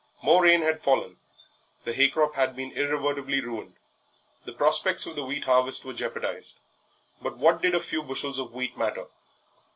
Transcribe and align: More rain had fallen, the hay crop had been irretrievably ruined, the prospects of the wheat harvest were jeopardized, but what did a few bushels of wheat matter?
More 0.23 0.41
rain 0.41 0.63
had 0.63 0.81
fallen, 0.81 1.17
the 1.83 1.93
hay 1.93 2.09
crop 2.09 2.33
had 2.33 2.55
been 2.55 2.71
irretrievably 2.71 3.39
ruined, 3.41 3.75
the 4.45 4.51
prospects 4.53 5.05
of 5.05 5.15
the 5.15 5.23
wheat 5.23 5.43
harvest 5.43 5.85
were 5.85 5.93
jeopardized, 5.93 6.55
but 7.21 7.37
what 7.37 7.61
did 7.61 7.75
a 7.75 7.79
few 7.79 8.01
bushels 8.01 8.39
of 8.39 8.51
wheat 8.51 8.75
matter? 8.75 9.05